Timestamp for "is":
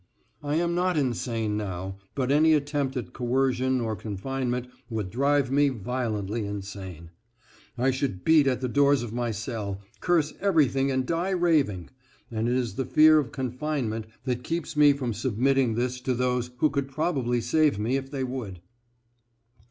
12.55-12.77